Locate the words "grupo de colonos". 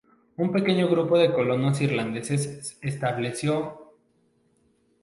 0.89-1.79